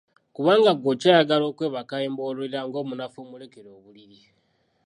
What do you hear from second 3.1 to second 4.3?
omulekere obuliri.